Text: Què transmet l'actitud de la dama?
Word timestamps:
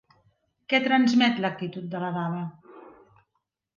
Què 0.73 0.79
transmet 0.87 1.43
l'actitud 1.45 1.93
de 1.93 2.03
la 2.07 2.11
dama? 2.19 2.43